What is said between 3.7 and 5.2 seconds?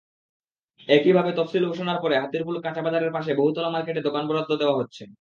মার্কেটে দোকান বরাদ্দ দেওয়া হচ্ছে।